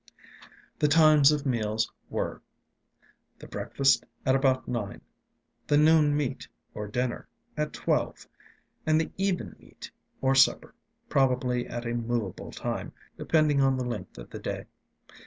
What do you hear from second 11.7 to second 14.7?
a movable time, depending on the length of the day.